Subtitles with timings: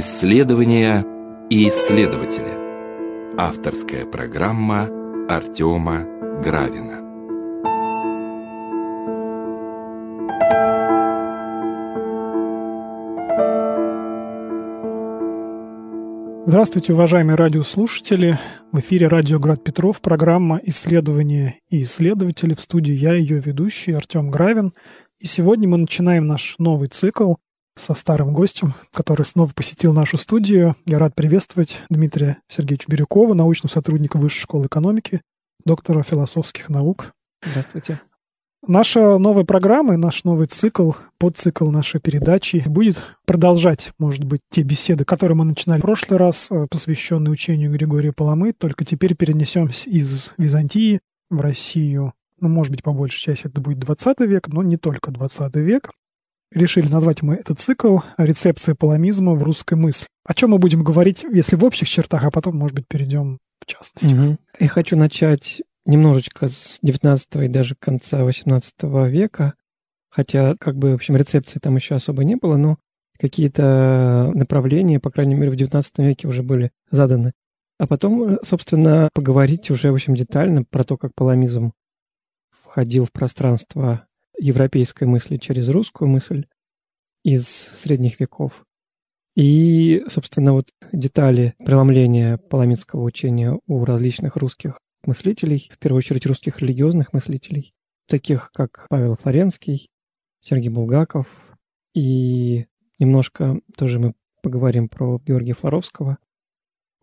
[0.00, 1.04] Исследования
[1.50, 3.36] и исследователи.
[3.36, 4.88] Авторская программа
[5.28, 6.04] Артема
[6.40, 7.02] Гравина.
[16.46, 18.38] Здравствуйте, уважаемые радиослушатели.
[18.70, 22.54] В эфире радио «Град Петров», программа «Исследования и исследователи».
[22.54, 24.70] В студии я, ее ведущий, Артем Гравин.
[25.18, 27.34] И сегодня мы начинаем наш новый цикл
[27.78, 30.74] со старым гостем, который снова посетил нашу студию.
[30.84, 35.22] Я рад приветствовать Дмитрия Сергеевича Бирюкова, научного сотрудника Высшей школы экономики,
[35.64, 37.12] доктора философских наук.
[37.44, 38.00] Здравствуйте.
[38.66, 45.04] Наша новая программа наш новый цикл, подцикл нашей передачи будет продолжать, может быть, те беседы,
[45.04, 50.32] которые мы начинали в прошлый раз, э, посвященные учению Григория Паламы, только теперь перенесемся из
[50.38, 52.14] Византии в Россию.
[52.40, 55.92] Ну, может быть, по большей части это будет 20 век, но не только 20 век.
[56.52, 60.06] Решили назвать мы этот цикл «Рецепция паламизма в русской мысли».
[60.24, 63.66] О чем мы будем говорить, если в общих чертах, а потом, может быть, перейдем в
[63.66, 64.14] частности.
[64.14, 64.38] Угу.
[64.60, 68.74] Я хочу начать немножечко с 19 и даже конца 18
[69.08, 69.54] века,
[70.10, 72.78] хотя как бы, в общем, рецепции там еще особо не было, но
[73.18, 77.32] какие-то направления, по крайней мере, в 19 веке уже были заданы.
[77.78, 81.72] А потом, собственно, поговорить уже, в общем, детально про то, как паламизм
[82.50, 84.06] входил в пространство
[84.38, 86.46] европейской мысли через русскую мысль
[87.24, 88.64] из средних веков.
[89.36, 96.60] И, собственно, вот детали преломления паламидского учения у различных русских мыслителей, в первую очередь русских
[96.60, 97.72] религиозных мыслителей,
[98.08, 99.90] таких как Павел Флоренский,
[100.40, 101.26] Сергей Булгаков,
[101.94, 102.66] и
[102.98, 106.18] немножко тоже мы поговорим про Георгия Флоровского.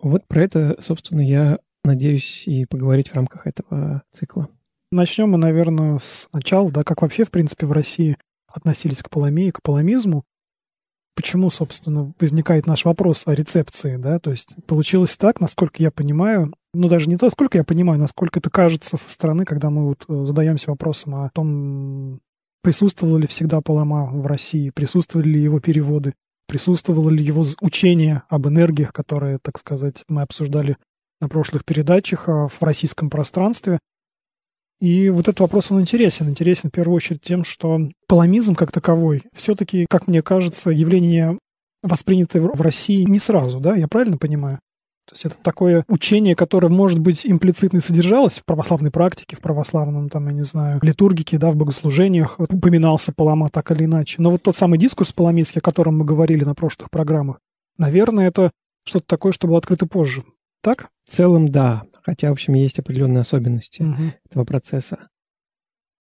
[0.02, 4.50] Вот про это, собственно, я надеюсь и поговорить в рамках этого цикла.
[4.96, 8.18] Начнем мы, наверное, с начала, да, как вообще, в принципе, в России
[8.48, 10.24] относились к паламии, к паламизму.
[11.18, 16.54] Почему, собственно, возникает наш вопрос о рецепции, да, то есть получилось так, насколько я понимаю,
[16.74, 20.06] ну, даже не то, сколько я понимаю, насколько это кажется со стороны, когда мы вот
[20.08, 22.22] э, задаемся вопросом о том,
[22.64, 26.14] присутствовало ли всегда Палама в России, присутствовали ли его переводы,
[26.48, 30.78] присутствовало ли его учение об энергиях, которые, так сказать, мы обсуждали
[31.20, 33.80] на прошлых передачах а, в российском пространстве.
[34.80, 36.30] И вот этот вопрос, он интересен.
[36.30, 41.38] Интересен в первую очередь тем, что паламизм как таковой все-таки, как мне кажется, явление
[41.82, 43.76] воспринятое в России не сразу, да?
[43.76, 44.60] Я правильно понимаю?
[45.08, 50.10] То есть это такое учение, которое, может быть, имплицитно содержалось в православной практике, в православном,
[50.10, 54.16] там, я не знаю, литургике, да, в богослужениях, упоминался Палама так или иначе.
[54.18, 57.38] Но вот тот самый дискурс паламистский, о котором мы говорили на прошлых программах,
[57.78, 58.52] наверное, это
[58.84, 60.24] что-то такое, что было открыто позже.
[60.62, 60.90] Так?
[61.08, 61.84] В целом, да.
[62.06, 64.14] Хотя, в общем, есть определенные особенности угу.
[64.26, 65.10] этого процесса.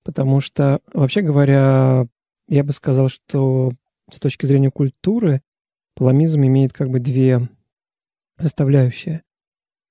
[0.05, 2.07] Потому что, вообще говоря,
[2.47, 3.73] я бы сказал, что
[4.11, 5.41] с точки зрения культуры
[5.95, 7.49] паламизм имеет как бы две
[8.39, 9.23] составляющая.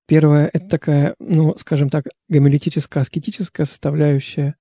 [0.06, 4.56] Первая— это такая, ну, скажем так, гомилетическая, аскетическая составляющая,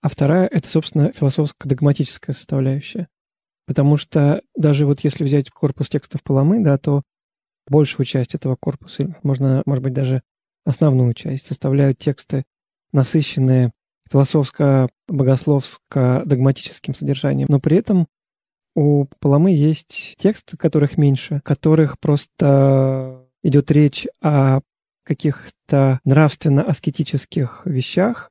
[0.00, 3.06] а вторая— это, собственно, философско-догматическая составляющая.
[3.64, 7.02] Потому что даже вот если взять корпус текстов Паламы, да, то
[7.68, 10.22] большую часть этого корпуса, можно, может быть, даже
[10.64, 12.44] основную часть, составляют тексты,
[12.92, 13.72] насыщенные
[14.10, 17.46] философско-богословско-догматическим содержанием.
[17.48, 18.08] Но при этом
[18.74, 24.60] у Паламы есть тексты, которых меньше, которых просто идет речь о
[25.04, 28.30] каких-то нравственно-аскетических вещах,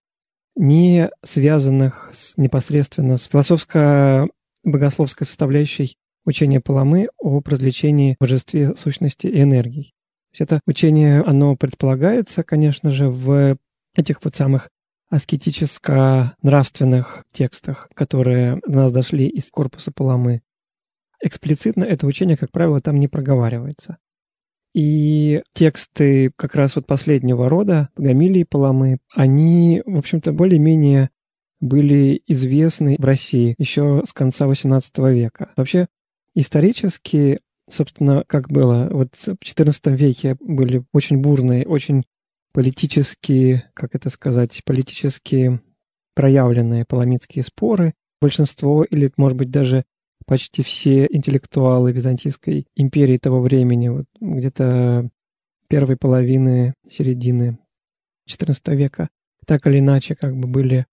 [0.56, 5.96] не связанных с, непосредственно с философско-богословской составляющей
[6.26, 9.94] учения Паламы о развлечении божестве сущности и энергии.
[10.32, 13.58] Есть это учение, оно предполагается, конечно же, в
[13.96, 14.70] этих вот самых
[15.10, 20.44] аскетическо-нравственных текстах, которые до нас дошли из корпуса Паламы.
[21.22, 23.98] Эксплицитно это учение, как правило, там не проговаривается.
[24.74, 31.10] И тексты как раз вот последнего рода, Гамилии Паламы, они, в общем-то, более-менее
[31.60, 35.52] были известны в России еще с конца XVIII века.
[35.58, 35.88] Вообще,
[36.36, 37.40] исторически,
[37.70, 42.04] собственно, как было, вот в XIV веке были очень бурные, очень
[42.52, 45.60] политические, как это сказать, политически
[46.16, 47.94] проявленные паламидские споры.
[48.22, 49.86] Большинство или, может быть, даже
[50.26, 55.10] почти все интеллектуалы Византийской империи того времени, вот где-то
[55.68, 57.58] первой половины, середины
[58.28, 59.10] XIV века,
[59.46, 60.86] так или иначе как бы были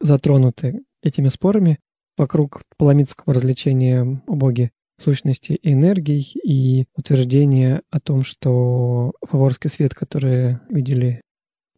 [0.00, 1.78] затронуты этими спорами
[2.16, 10.58] вокруг паламидского развлечения о боге сущности энергий и утверждение о том, что фаворский свет, который
[10.68, 11.22] видели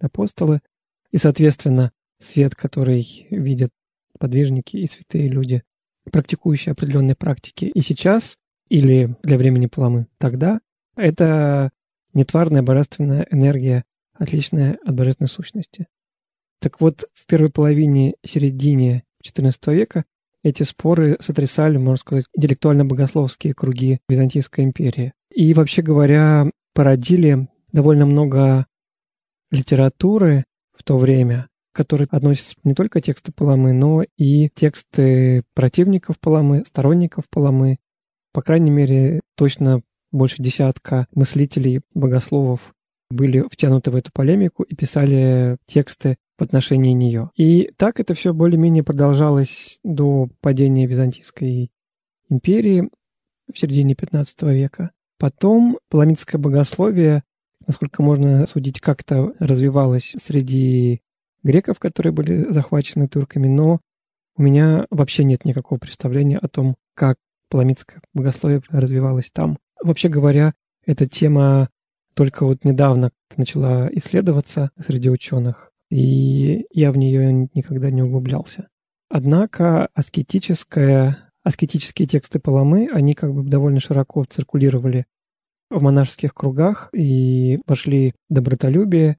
[0.01, 0.61] апостолы,
[1.11, 3.71] и, соответственно, свет, который видят
[4.19, 5.63] подвижники и святые люди,
[6.11, 7.67] практикующие определенные практики.
[7.67, 8.37] И сейчас
[8.69, 10.61] или для времени Паламы тогда,
[10.97, 11.71] это
[12.13, 15.87] нетварная божественная энергия, отличная от божественной сущности.
[16.61, 20.05] Так вот, в первой половине, середине XIV века
[20.49, 25.13] эти споры сотрясали, можно сказать, интеллектуально-богословские круги Византийской империи.
[25.33, 28.67] И, вообще говоря, породили довольно много
[29.51, 36.19] литературы в то время, которые относятся не только к тексту Паламы, но и тексты противников
[36.21, 37.79] Паламы, сторонников Паламы.
[38.33, 42.75] По крайней мере, точно больше десятка мыслителей, богословов
[43.11, 47.31] были втянуты в эту полемику и писали тексты в отношении нее.
[47.37, 51.71] И так это все более-менее продолжалось до падения Византийской
[52.29, 52.89] империи
[53.53, 54.93] в середине XV века.
[55.19, 57.25] Потом паламитское богословие,
[57.67, 61.03] насколько можно судить, как-то развивалось среди
[61.43, 63.81] греков, которые были захвачены турками, но
[64.37, 67.17] у меня вообще нет никакого представления о том, как
[67.51, 69.59] паламитское богословие развивалось там.
[69.83, 70.55] Вообще говоря,
[70.87, 71.69] эта тема
[72.15, 78.69] только вот недавно начала исследоваться среди ученых, и я в нее никогда не углублялся.
[79.09, 85.07] Однако аскетическая, аскетические тексты Паламы, они как бы довольно широко циркулировали
[85.71, 89.19] в монашеских кругах и вошли добротолюбие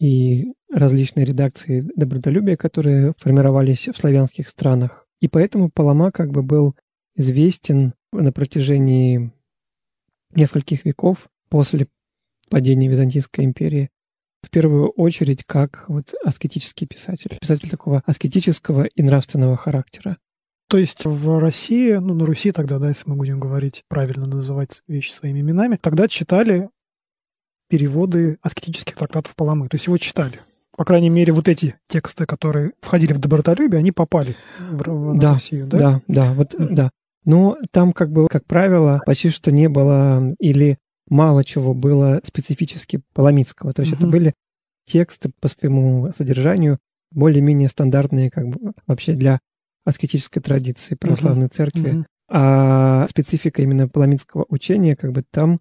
[0.00, 5.06] и различные редакции добротолюбия, которые формировались в славянских странах.
[5.20, 6.76] И поэтому Палама как бы был
[7.16, 9.32] известен на протяжении
[10.34, 11.86] нескольких веков после
[12.50, 13.90] падения Византийской империи
[14.44, 20.18] в первую очередь как вот аскетический писатель, писатель такого аскетического и нравственного характера.
[20.68, 24.82] То есть в России, ну на Руси тогда, да, если мы будем говорить правильно называть
[24.88, 26.70] вещи своими именами, тогда читали
[27.68, 29.68] переводы аскетических трактатов Паламы.
[29.68, 30.40] То есть его читали.
[30.76, 35.34] По крайней мере, вот эти тексты, которые входили в добротолюбие, они попали в, в да,
[35.34, 35.78] Россию, да?
[35.78, 36.90] Да, да, вот, да.
[37.24, 43.02] Но там, как бы, как правило, почти что не было или мало чего было специфически
[43.12, 43.72] паламитского.
[43.72, 44.02] То есть угу.
[44.02, 44.34] это были
[44.86, 46.78] тексты по своему содержанию
[47.10, 49.40] более-менее стандартные как бы вообще для
[49.84, 51.54] аскетической традиции православной угу.
[51.54, 51.90] церкви.
[51.90, 52.06] Угу.
[52.30, 55.60] А специфика именно паламитского учения как бы там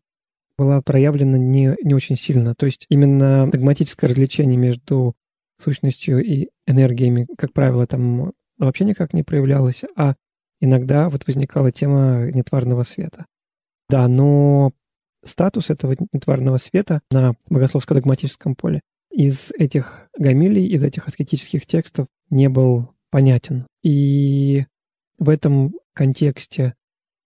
[0.58, 2.56] была проявлена не, не очень сильно.
[2.56, 5.16] То есть именно догматическое развлечение между
[5.62, 10.16] сущностью и энергиями, как правило, там вообще никак не проявлялось, а
[10.60, 13.26] иногда вот возникала тема нетварного света.
[13.90, 14.72] Да, но
[15.24, 18.82] статус этого нетварного света на богословско-догматическом поле
[19.12, 23.68] из этих гамилий, из этих аскетических текстов не был понятен.
[23.84, 24.66] И
[25.20, 26.74] в этом контексте,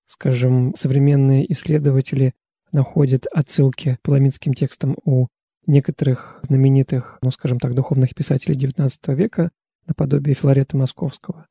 [0.05, 2.33] скажем, современные исследователи
[2.71, 5.27] находят отсылки к текстам у
[5.65, 9.51] некоторых знаменитых, ну, скажем так, духовных писателей XIX века,
[9.85, 11.47] наподобие Филарета Московского.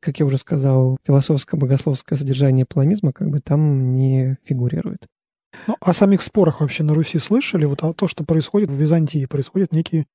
[0.00, 5.06] Как я уже сказал, философско-богословское содержание паламизма как бы там не фигурирует.
[5.66, 7.64] Ну, о самих спорах вообще на Руси слышали?
[7.64, 10.06] Вот а то, что происходит в Византии, происходят некие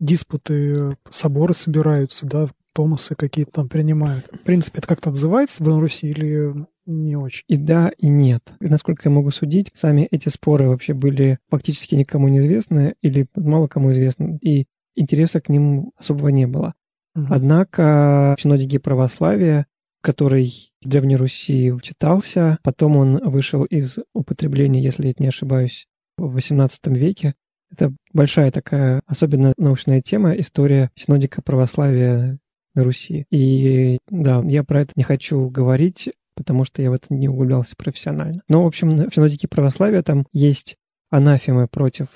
[0.00, 4.26] диспуты, соборы собираются, да, томасы какие-то там принимают.
[4.32, 6.54] В принципе, это как-то отзывается в Руси или
[6.86, 7.44] не очень?
[7.48, 8.52] И да, и нет.
[8.60, 13.66] И, насколько я могу судить, сами эти споры вообще были фактически никому неизвестны или мало
[13.66, 16.74] кому известны, и интереса к ним особого не было.
[17.14, 17.26] Угу.
[17.30, 19.66] Однако в синодике православия
[20.00, 22.58] который в Древней Руси читался.
[22.62, 25.86] Потом он вышел из употребления, если я не ошибаюсь,
[26.16, 27.34] в XVIII веке.
[27.70, 32.38] Это большая такая, особенно научная тема, история синодика православия
[32.74, 33.26] на Руси.
[33.30, 37.74] И да, я про это не хочу говорить, потому что я в это не углублялся
[37.76, 38.42] профессионально.
[38.48, 40.76] Но, в общем, в синодике православия там есть
[41.10, 42.08] анафемы против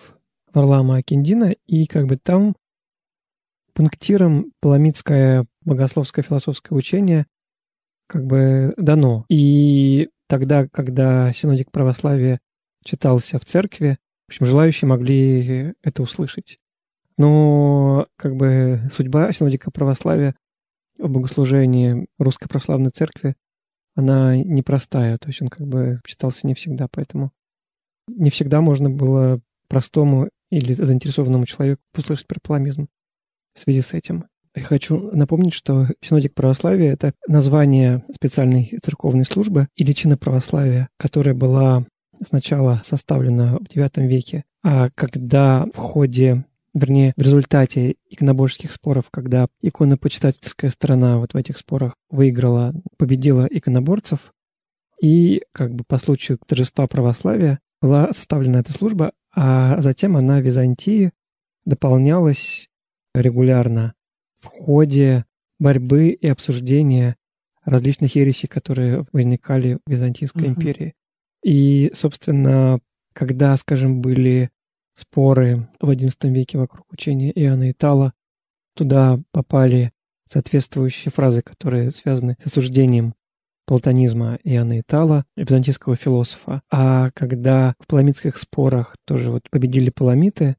[0.54, 2.54] Варлама Акиндина, и как бы там
[3.74, 7.26] пунктиром паламитское богословское философское учение
[8.12, 9.24] как бы дано.
[9.30, 12.40] И тогда, когда синодик православия
[12.84, 16.58] читался в церкви, в общем, желающие могли это услышать.
[17.16, 20.34] Но как бы судьба синодика православия
[20.98, 23.34] в богослужении Русской Православной Церкви,
[23.94, 27.32] она непростая, то есть он как бы читался не всегда, поэтому
[28.08, 32.88] не всегда можно было простому или заинтересованному человеку услышать про паламизм
[33.54, 34.26] в связи с этим.
[34.54, 41.34] Я хочу напомнить, что синодик православия— это название специальной церковной службы и личина православия, которая
[41.34, 41.84] была
[42.22, 46.44] сначала составлена в IX веке, а когда в ходе
[46.74, 54.32] вернее, в результате иконоборческих споров, когда иконопочитательская сторона вот в этих спорах выиграла, победила иконоборцев,
[55.00, 60.42] и как бы по случаю торжества православия была составлена эта служба, а затем она в
[60.42, 61.12] Византии
[61.64, 62.68] дополнялась
[63.14, 63.94] регулярно
[64.42, 65.24] в ходе
[65.58, 67.16] борьбы и обсуждения
[67.64, 70.60] различных ересей, которые возникали в Византийской угу.
[70.60, 70.94] империи.
[71.44, 72.80] И, собственно,
[73.14, 74.50] когда, скажем, были
[74.94, 78.12] споры в XI веке вокруг учения Иоанна Итала,
[78.74, 79.92] туда попали
[80.28, 83.14] соответствующие фразы, которые связаны с осуждением
[83.66, 86.62] платонизма Иоанна Итала, византийского философа.
[86.70, 90.56] А когда в паламитских спорах тоже вот победили паламиты,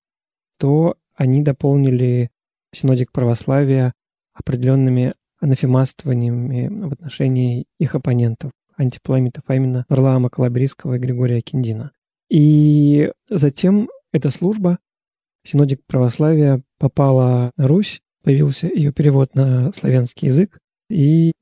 [0.58, 2.32] то они дополнили
[2.74, 3.94] синодик православия
[4.34, 11.92] определенными анафемаствованиями в отношении их оппонентов, антипаламитов, а именно Варлаама Калабрийского и Григория Киндина.
[12.30, 14.80] И затем эта служба,
[15.46, 21.34] синодик православия, попала на Русь, появился ее перевод на славянский язык, и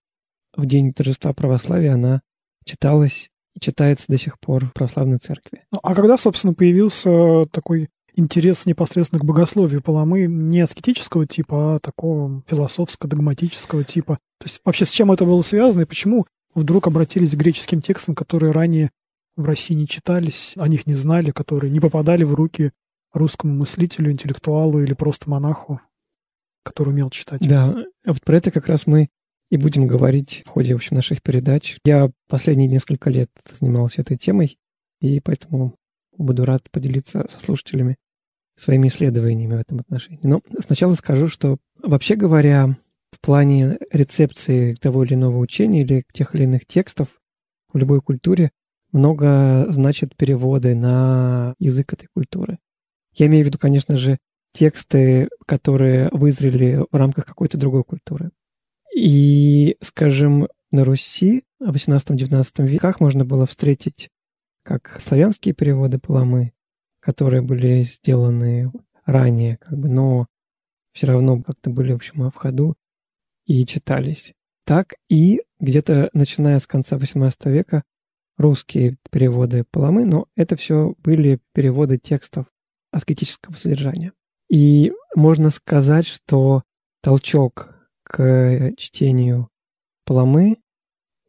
[0.55, 2.21] в день торжества православия она
[2.65, 5.63] читалась и читается до сих пор в православной церкви.
[5.71, 11.79] Ну, а когда, собственно, появился такой интерес непосредственно к богословию Паламы не аскетического типа, а
[11.79, 14.19] такого философско-догматического типа?
[14.39, 18.15] То есть вообще с чем это было связано и почему вдруг обратились к греческим текстам,
[18.15, 18.89] которые ранее
[19.35, 22.71] в России не читались, о них не знали, которые не попадали в руки
[23.13, 25.81] русскому мыслителю, интеллектуалу или просто монаху,
[26.63, 27.41] который умел читать.
[27.47, 27.75] Да,
[28.05, 29.09] вот про это как раз мы
[29.49, 31.77] и будем говорить в ходе, в общем, наших передач.
[31.83, 34.57] Я последние несколько лет занимался этой темой,
[35.01, 35.75] и поэтому
[36.21, 37.97] буду рад поделиться со слушателями
[38.57, 40.19] своими исследованиями в этом отношении.
[40.23, 42.75] Но сначала скажу, что вообще говоря,
[43.11, 47.19] в плане рецепции того или иного учения или тех или иных текстов
[47.73, 48.51] в любой культуре
[48.91, 52.59] много значит переводы на язык этой культуры.
[53.13, 54.17] Я имею в виду, конечно же,
[54.53, 58.31] тексты, которые вызрели в рамках какой-то другой культуры.
[58.95, 64.09] И, скажем, на Руси в 18-19 веках можно было встретить
[64.63, 66.53] как славянские переводы Паламы,
[66.99, 68.71] которые были сделаны
[69.05, 70.27] ранее, как бы, но
[70.93, 72.75] все равно как-то были, в общем, в ходу
[73.45, 74.33] и читались.
[74.65, 77.83] Так и где-то начиная с конца XVIII века
[78.37, 82.47] русские переводы Паламы, но это все были переводы текстов
[82.91, 84.13] аскетического содержания.
[84.49, 86.63] И можно сказать, что
[87.01, 89.49] толчок к чтению
[90.05, 90.57] Паламы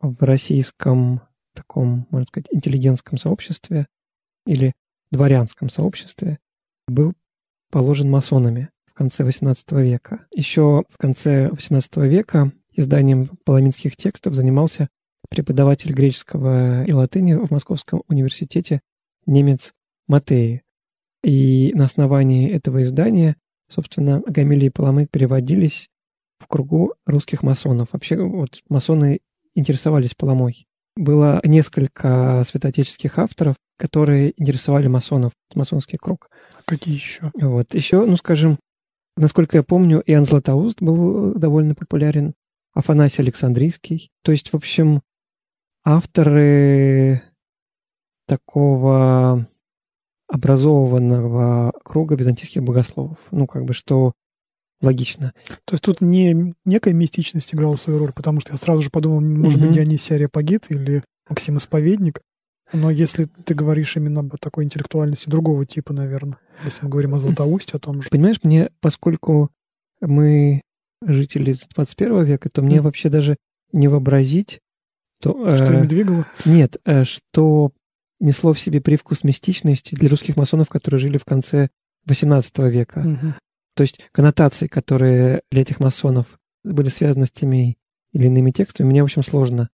[0.01, 1.21] в российском
[1.55, 3.87] таком, можно сказать, интеллигентском сообществе
[4.47, 4.73] или
[5.11, 6.39] дворянском сообществе
[6.89, 7.15] был
[7.71, 10.27] положен масонами в конце XVIII века.
[10.33, 14.89] Еще в конце XVIII века изданием паламинских текстов занимался
[15.29, 18.81] преподаватель греческого и латыни в Московском университете
[19.27, 19.73] немец
[20.07, 20.63] Матеи.
[21.23, 23.37] И на основании этого издания,
[23.69, 25.89] собственно, Гамилий и Паламы переводились
[26.39, 27.93] в кругу русских масонов.
[27.93, 29.21] Вообще вот масоны
[29.55, 30.67] интересовались Паламой.
[30.97, 36.29] Было несколько святоотеческих авторов, которые интересовали масонов, масонский круг.
[36.55, 37.31] А какие еще?
[37.35, 37.75] Вот.
[37.75, 38.59] Еще, ну, скажем,
[39.17, 42.35] насколько я помню, Иоанн Златоуст был довольно популярен,
[42.75, 44.11] Афанасий Александрийский.
[44.23, 45.03] То есть, в общем,
[45.85, 47.23] авторы
[48.27, 49.47] такого
[50.29, 53.19] образованного круга византийских богословов.
[53.31, 54.13] Ну, как бы, что
[54.83, 55.33] логично.
[55.65, 59.21] То есть тут не некая мистичность играла свою роль, потому что я сразу же подумал,
[59.21, 59.67] может mm-hmm.
[59.67, 62.21] быть, Дионисий Ариапагит или Максим Исповедник.
[62.73, 67.19] Но если ты говоришь именно об такой интеллектуальности другого типа, наверное, если мы говорим о
[67.19, 68.09] Златоусте, о том же.
[68.09, 69.51] Понимаешь, мне, поскольку
[70.01, 70.63] мы
[71.05, 72.81] жители 21 века, то мне mm.
[72.81, 73.37] вообще даже
[73.73, 74.61] не вообразить,
[75.23, 76.27] то, что э, двигало?
[76.45, 77.71] Нет, э, что
[78.19, 81.69] несло в себе привкус мистичности для русских масонов, которые жили в конце
[82.09, 83.01] XVIII века.
[83.01, 83.33] Mm-hmm.
[83.75, 87.79] То есть коннотации, которые для этих масонов были связаны с теми
[88.13, 89.71] или иными текстами, мне, в общем, сложно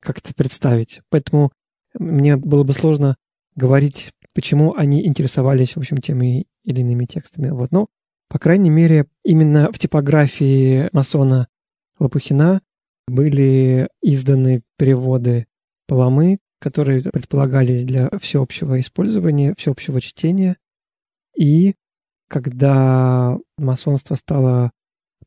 [0.00, 1.00] как-то представить.
[1.10, 1.52] Поэтому
[1.98, 3.16] мне было бы сложно
[3.56, 7.50] говорить, почему они интересовались, в общем, теми или иными текстами.
[7.50, 7.72] Вот.
[7.72, 7.88] Но,
[8.28, 11.48] по крайней мере, именно в типографии масона
[11.98, 12.62] Лопухина
[13.08, 15.46] были изданы переводы
[15.86, 20.56] Паламы, которые предполагались для всеобщего использования, всеобщего чтения.
[21.36, 21.74] И
[22.30, 24.70] когда масонство стало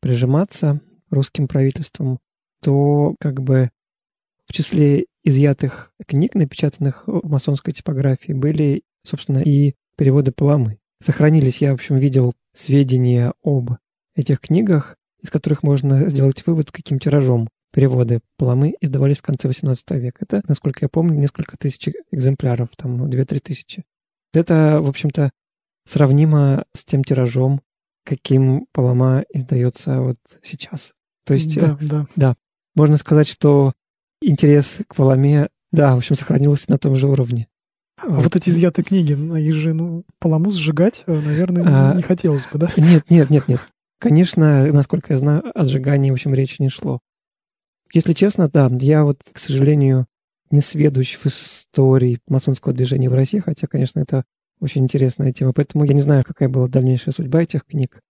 [0.00, 0.80] прижиматься
[1.10, 2.18] русским правительством,
[2.62, 3.70] то как бы
[4.46, 10.78] в числе изъятых книг, напечатанных в масонской типографии, были, собственно, и переводы Паламы.
[11.02, 13.72] Сохранились, я, в общем, видел сведения об
[14.16, 19.98] этих книгах, из которых можно сделать вывод, каким тиражом переводы Паламы издавались в конце XVIII
[19.98, 20.18] века.
[20.20, 23.84] Это, насколько я помню, несколько тысяч экземпляров, там, ну, 2-3 тысячи.
[24.32, 25.30] Это, в общем-то,
[25.86, 27.60] сравнимо с тем тиражом,
[28.04, 30.94] каким Палама издается вот сейчас.
[31.24, 32.06] То есть, да, э, да.
[32.16, 32.34] да,
[32.74, 33.72] можно сказать, что
[34.20, 37.48] интерес к Паламе, да, в общем, сохранился на том же уровне.
[37.96, 42.02] А вот, вот эти изъятые книги, их же, ну, Паламу сжигать, э, наверное, а, не
[42.02, 42.70] хотелось бы, да?
[42.76, 43.60] Нет, нет, нет, нет.
[43.98, 47.00] Конечно, насколько я знаю, о сжигании, в общем, речи не шло.
[47.92, 50.06] Если честно, да, я вот, к сожалению,
[50.50, 54.24] не сведущ в истории масонского движения в России, хотя, конечно, это
[54.60, 55.52] очень интересная тема.
[55.52, 58.00] Поэтому я не знаю, какая была дальнейшая судьба этих книг.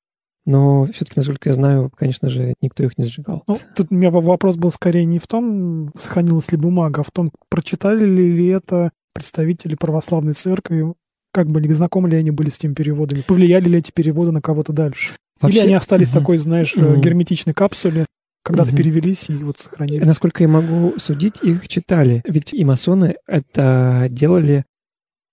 [0.47, 3.45] Но все-таки, насколько я знаю, конечно же, никто их не сжигал.
[3.47, 7.11] Ну, тут у меня вопрос был скорее не в том, сохранилась ли бумага, а в
[7.11, 10.93] том, прочитали ли это представители православной церкви,
[11.33, 14.73] как были, знакомы ли они были с теми переводами, повлияли ли эти переводы на кого-то
[14.73, 15.15] дальше.
[15.41, 15.59] Вообще...
[15.59, 16.19] Или они остались угу.
[16.19, 16.97] такой, знаешь, угу.
[17.01, 18.07] герметичной капсуле,
[18.43, 18.77] когда-то угу.
[18.77, 20.05] перевелись и вот сохранили.
[20.05, 22.23] Насколько я могу судить, их читали.
[22.27, 24.65] Ведь и масоны это делали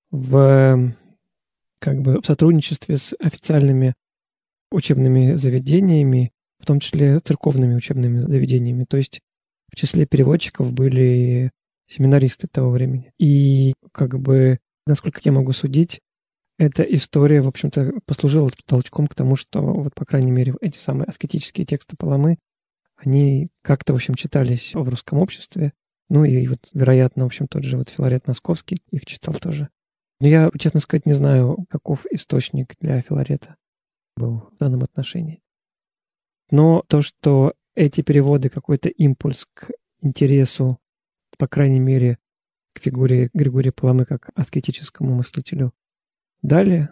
[0.10, 0.94] в
[1.82, 3.96] как бы в сотрудничестве с официальными
[4.72, 8.86] учебными заведениями, в том числе церковными учебными заведениями.
[8.86, 9.20] То есть
[9.72, 11.50] в числе переводчиков были
[11.90, 13.12] семинаристы того времени.
[13.20, 16.00] И как бы, насколько я могу судить,
[16.60, 21.06] эта история, в общем-то, послужила толчком к тому, что, вот, по крайней мере, эти самые
[21.06, 22.38] аскетические тексты Паламы,
[22.96, 25.74] они как-то, в общем, читались в русском обществе.
[26.10, 29.70] Ну и вот, вероятно, в общем, тот же вот Филарет Московский их читал тоже.
[30.22, 33.58] Но я, честно сказать, не знаю, каков источник для Филарета
[34.16, 35.42] был в данном отношении.
[36.52, 40.78] Но то, что эти переводы какой-то импульс к интересу,
[41.40, 42.20] по крайней мере,
[42.76, 45.74] к фигуре Григория Паламы как аскетическому мыслителю
[46.44, 46.90] дали,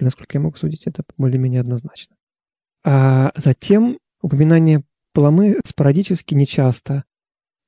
[0.00, 2.16] насколько я могу судить, это более-менее однозначно.
[2.82, 7.04] А затем упоминание Паламы спорадически, нечасто,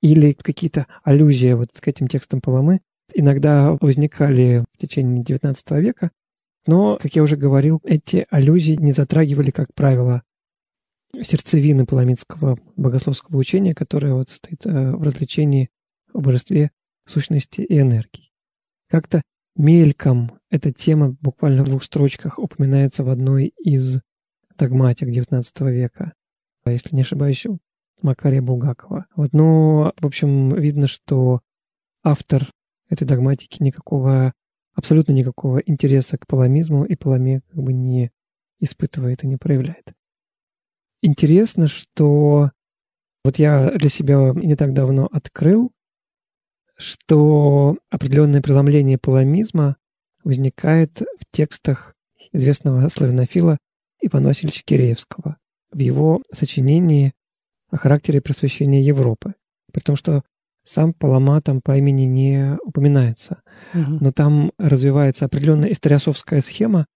[0.00, 2.80] или какие-то аллюзии вот к этим текстам Паламы
[3.14, 6.10] иногда возникали в течение XIX века,
[6.66, 10.22] но, как я уже говорил, эти аллюзии не затрагивали, как правило,
[11.22, 15.70] сердцевины паламидского богословского учения, которое вот стоит э, в развлечении
[16.12, 16.70] о божестве
[17.06, 18.32] сущности и энергии.
[18.88, 19.22] Как-то
[19.54, 24.00] мельком эта тема буквально в двух строчках упоминается в одной из
[24.58, 26.12] догматик XIX века,
[26.66, 27.46] если не ошибаюсь,
[28.02, 29.06] Макария Булгакова.
[29.14, 31.40] Вот, но, в общем, видно, что
[32.02, 32.50] автор
[32.88, 34.32] этой догматики никакого
[34.74, 38.10] абсолютно никакого интереса к паламизму и паламе как бы не
[38.60, 39.92] испытывает и не проявляет.
[41.02, 42.50] Интересно, что
[43.24, 45.72] вот я для себя не так давно открыл,
[46.76, 49.76] что определенное преломление паламизма
[50.24, 51.94] возникает в текстах
[52.32, 53.58] известного славянофила
[54.00, 55.38] Ивана Васильевича Киреевского
[55.70, 57.14] в его сочинении
[57.70, 59.34] о характере просвещения Европы.
[59.72, 60.22] При том, что
[60.66, 63.40] сам Палама там по имени не упоминается.
[63.72, 63.98] Угу.
[64.00, 66.86] Но там развивается определенная историосовская схема,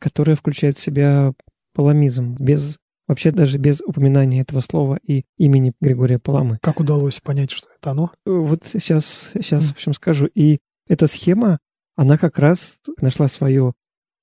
[0.00, 1.32] которая включает в себя
[1.74, 6.58] паламизм, без вообще даже без упоминания этого слова и имени Григория Паламы.
[6.62, 8.12] Как удалось понять, что это оно?
[8.24, 10.26] Вот сейчас, сейчас в общем, скажу.
[10.34, 11.58] И эта схема,
[11.96, 13.74] она как раз нашла свое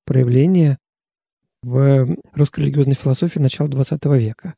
[0.05, 0.77] проявление
[1.61, 4.55] в русской религиозной философии начала XX века.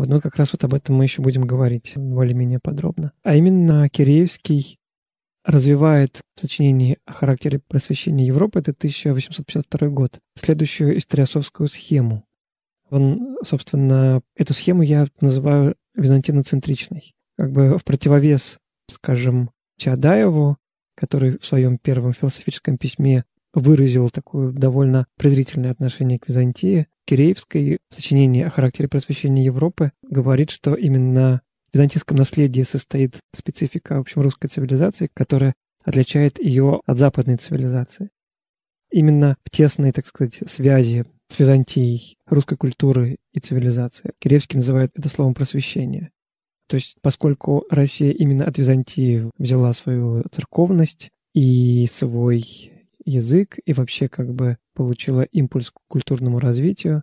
[0.00, 3.12] Вот, ну, как раз вот об этом мы еще будем говорить более-менее подробно.
[3.22, 4.78] А именно Киреевский
[5.44, 12.24] развивает в сочинении о характере просвещения Европы, это 1852 год, следующую историосовскую схему.
[12.88, 17.12] Он, собственно, эту схему я называю византиноцентричной.
[17.36, 18.56] Как бы в противовес,
[18.88, 20.56] скажем, Чадаеву,
[20.96, 27.94] который в своем первом философическом письме выразил такое довольно презрительное отношение к Византии, Киреевской в
[27.96, 34.22] сочинении о характере просвещения Европы говорит, что именно в византийском наследии состоит специфика, в общем,
[34.22, 38.10] русской цивилизации, которая отличает ее от западной цивилизации.
[38.92, 44.12] Именно в тесной, так сказать, связи с Византией, русской культуры и цивилизации.
[44.20, 46.10] Киреевский называет это словом просвещение.
[46.68, 52.70] То есть, поскольку Россия именно от Византии взяла свою церковность и свой
[53.04, 57.02] язык и вообще как бы получила импульс к культурному развитию.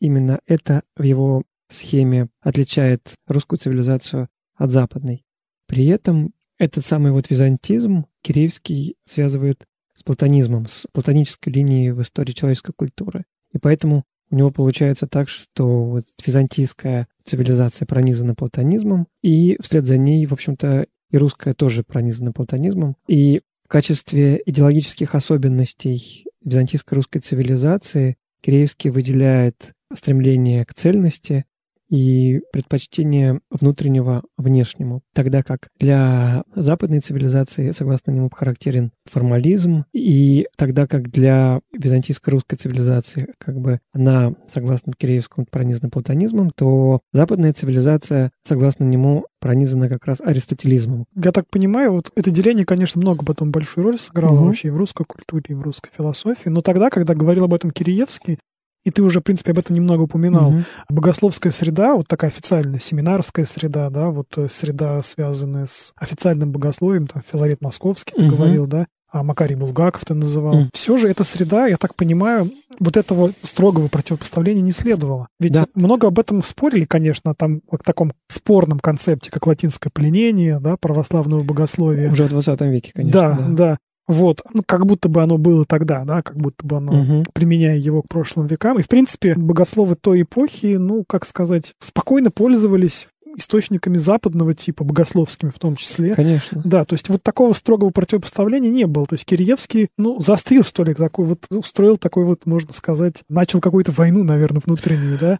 [0.00, 5.24] Именно это в его схеме отличает русскую цивилизацию от западной.
[5.66, 12.32] При этом этот самый вот византизм Киреевский связывает с платонизмом, с платонической линией в истории
[12.32, 13.24] человеческой культуры.
[13.52, 19.98] И поэтому у него получается так, что вот византийская цивилизация пронизана платонизмом, и вслед за
[19.98, 22.96] ней, в общем-то, и русская тоже пронизана платонизмом.
[23.06, 31.46] И качестве идеологических особенностей византийской русской цивилизации Киреевский выделяет стремление к цельности
[31.92, 40.86] и предпочтение внутреннего внешнему, тогда как для западной цивилизации, согласно нему, характерен формализм, и тогда
[40.86, 48.30] как для византийской русской цивилизации, как бы она, согласно Киреевскому, пронизана платонизмом, то западная цивилизация,
[48.42, 51.04] согласно нему, пронизана как раз аристотелизмом.
[51.14, 54.46] Я так понимаю, вот это деление, конечно, много потом большую роль сыграло угу.
[54.46, 57.70] вообще и в русской культуре, и в русской философии, но тогда, когда говорил об этом
[57.70, 58.38] Киреевский,
[58.84, 60.50] И ты уже, в принципе, об этом немного упоминал.
[60.50, 60.64] Угу.
[60.88, 67.06] Богословская среда, вот такая официальная семинарская среда, да, вот э, среда, связанная с официальным богословием,
[67.06, 68.36] там, Филарет Московский, ты угу.
[68.36, 70.54] говорил, да, а Макарий Булгаков ты называл.
[70.54, 70.68] Mm.
[70.72, 75.28] Все же эта среда, я так понимаю, вот этого строгого противопоставления не следовало.
[75.38, 75.66] Ведь да.
[75.74, 81.42] много об этом спорили, конечно, там о таком спорном концепте, как латинское пленение, да, православного
[81.42, 82.10] богословия.
[82.10, 83.20] Уже в 20 веке, конечно.
[83.20, 83.46] Да, да.
[83.48, 83.78] да.
[84.12, 87.24] Вот, ну, как будто бы оно было тогда, да, как будто бы оно, угу.
[87.32, 88.78] применяя его к прошлым векам.
[88.78, 95.50] И, в принципе, богословы той эпохи, ну, как сказать, спокойно пользовались источниками западного типа, богословскими
[95.50, 96.14] в том числе.
[96.14, 96.60] Конечно.
[96.64, 99.06] Да, то есть вот такого строгого противопоставления не было.
[99.06, 103.60] То есть Киреевский, ну, застрил, что ли, такой вот, устроил такой вот, можно сказать, начал
[103.60, 105.38] какую-то войну, наверное, внутреннюю, да,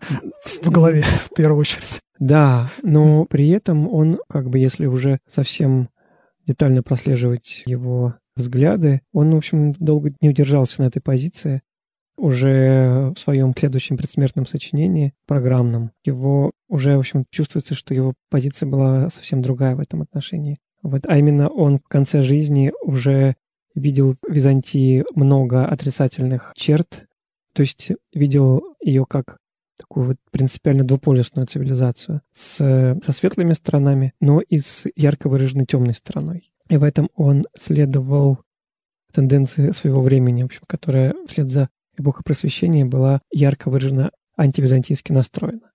[0.62, 2.00] в голове, в первую очередь.
[2.18, 5.88] Да, но при этом он, как бы, если уже совсем
[6.46, 11.62] детально прослеживать его взгляды, он, в общем, долго не удержался на этой позиции
[12.16, 18.68] уже в своем следующем предсмертном сочинении, программном, его уже, в общем, чувствуется, что его позиция
[18.68, 20.58] была совсем другая в этом отношении.
[20.82, 23.36] Вот, а именно он в конце жизни уже
[23.74, 27.06] видел в Византии много отрицательных черт,
[27.54, 29.38] то есть видел ее как
[29.78, 32.56] такую вот принципиально двуполюсную цивилизацию с,
[33.04, 36.51] со светлыми сторонами, но и с ярко выраженной темной стороной.
[36.72, 38.38] И в этом он следовал
[39.12, 45.70] тенденции своего времени, в общем, которая вслед за эпоха просвещения была ярко выражена антивизантийски настроена.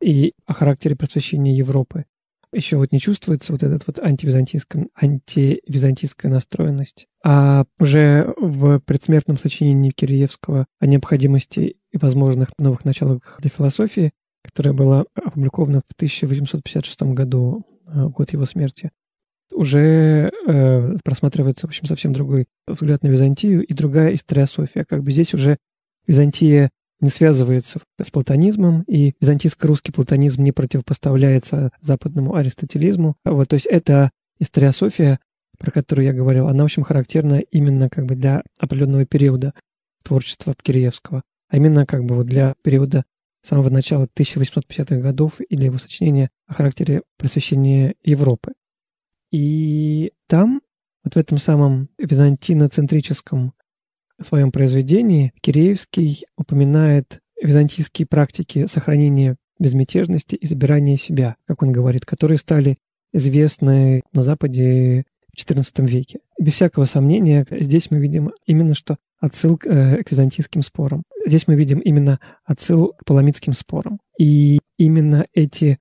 [0.00, 2.04] И о характере просвещения Европы
[2.52, 7.08] еще вот не чувствуется вот этот вот антивизантийская, антивизантийская настроенность.
[7.24, 14.12] А уже в предсмертном сочинении Киреевского о необходимости и возможных новых началах для философии,
[14.44, 18.92] которое было опубликовано в 1856 году, э, год его смерти,
[19.52, 24.84] уже э, просматривается, в общем, совсем другой взгляд на Византию и другая историософия.
[24.84, 25.58] Как бы здесь уже
[26.06, 33.16] Византия не связывается с платонизмом, и византийско-русский платонизм не противопоставляется западному аристотелизму.
[33.24, 35.18] Вот, то есть эта историософия,
[35.58, 39.52] про которую я говорил, она, в общем, характерна именно как бы для определенного периода
[40.02, 43.04] творчества Киреевского, а именно как бы вот для периода
[43.42, 48.52] самого начала 1850-х годов или его сочинения о характере просвещения Европы.
[49.30, 50.62] И там,
[51.04, 53.52] вот в этом самом византиноцентрическом
[54.20, 62.38] своем произведении, Киреевский упоминает византийские практики сохранения безмятежности и забирания себя, как он говорит, которые
[62.38, 62.78] стали
[63.12, 66.20] известны на Западе в XIV веке.
[66.38, 71.02] Без всякого сомнения, здесь мы видим именно что отсыл э, к византийским спорам.
[71.26, 73.98] Здесь мы видим именно отсыл к паламидским спорам.
[74.18, 75.78] И именно эти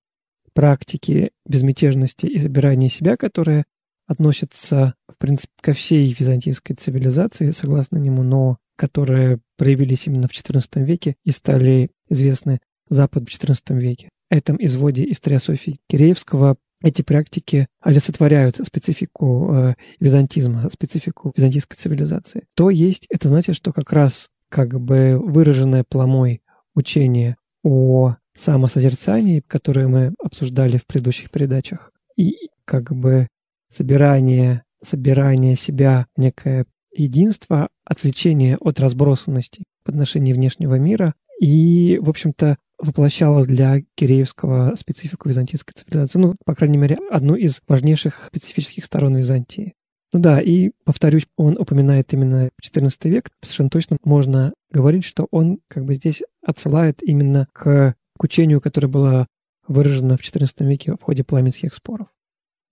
[0.55, 3.65] практики безмятежности и забирания себя, которые
[4.07, 10.83] относятся, в принципе, ко всей византийской цивилизации, согласно нему, но которые проявились именно в XIV
[10.83, 14.09] веке и стали известны Запад в XIV веке.
[14.29, 22.45] Этом изводе историософии Киреевского эти практики олицетворяют специфику э, византизма, специфику византийской цивилизации.
[22.55, 26.41] То есть это значит, что как раз как бы выраженное пломой
[26.75, 33.27] учение о самосозерцании, которое мы обсуждали в предыдущих передачах, и как бы
[33.69, 42.09] собирание, собирание себя в некое единство, отвлечение от разбросанности в отношении внешнего мира и, в
[42.09, 46.19] общем-то, воплощало для Киреевского специфику византийской цивилизации.
[46.19, 49.73] Ну, по крайней мере, одну из важнейших специфических сторон Византии.
[50.13, 53.29] Ну да, и, повторюсь, он упоминает именно XIV век.
[53.41, 57.95] Совершенно точно можно говорить, что он как бы здесь отсылает именно к
[58.25, 59.27] учению, которое было
[59.67, 62.07] выражено в XIV веке в ходе пламенских споров.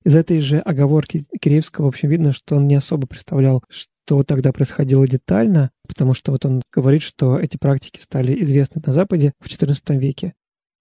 [0.04, 4.52] Из этой же оговорки Киреевского, в общем, видно, что он не особо представлял, что тогда
[4.52, 9.48] происходило детально, потому что вот он говорит, что эти практики стали известны на Западе в
[9.48, 10.34] XIV веке.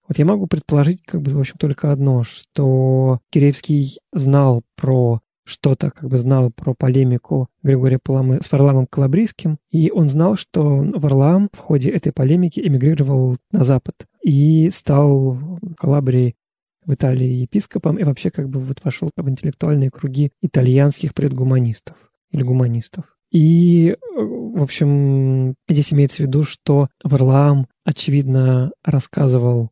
[0.07, 5.91] Вот я могу предположить, как бы, в общем, только одно, что Киреевский знал про что-то
[5.91, 11.49] как бы знал про полемику Григория Паламы с Варламом Калабрийским, и он знал, что Варлам
[11.51, 15.75] в ходе этой полемики эмигрировал на Запад и стал в
[16.85, 21.95] в Италии епископом и вообще как бы вот вошел в интеллектуальные круги итальянских предгуманистов
[22.31, 23.05] или гуманистов.
[23.31, 29.71] И, в общем, здесь имеется в виду, что Варлаам, очевидно, рассказывал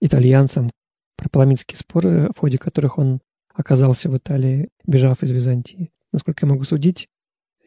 [0.00, 0.70] итальянцам
[1.16, 3.20] про паламидские споры, в ходе которых он
[3.54, 5.92] оказался в Италии, бежав из Византии.
[6.12, 7.08] Насколько я могу судить,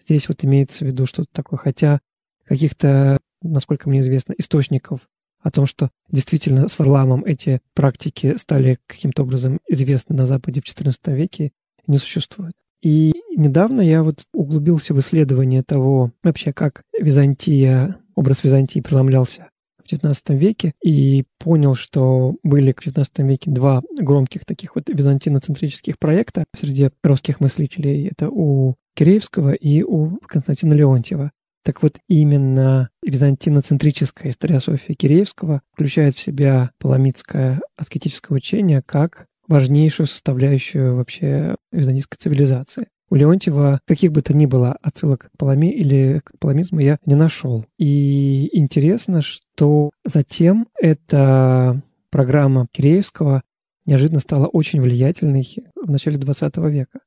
[0.01, 1.57] здесь вот имеется в виду что-то такое.
[1.57, 1.99] Хотя
[2.45, 5.07] каких-то, насколько мне известно, источников
[5.39, 10.65] о том, что действительно с Варламом эти практики стали каким-то образом известны на Западе в
[10.65, 11.51] XIV веке,
[11.85, 12.53] не существует.
[12.81, 19.49] И недавно я вот углубился в исследование того, вообще как Византия, образ Византии преломлялся
[19.85, 25.99] в XIX веке и понял, что были в XIX веке два громких таких вот византиноцентрических
[25.99, 28.07] проекта среди русских мыслителей.
[28.07, 31.31] Это у Киреевского и у Константина Леонтьева.
[31.63, 40.95] Так вот, именно византиноцентрическая историософия Киреевского включает в себя паламидское аскетическое учение как важнейшую составляющую
[40.95, 42.87] вообще византийской цивилизации.
[43.09, 47.15] У Леонтьева каких бы то ни было отсылок к Палами или к паламизму я не
[47.15, 47.65] нашел.
[47.77, 53.43] И интересно, что затем эта программа Киреевского
[53.85, 56.99] неожиданно стала очень влиятельной в начале XX века.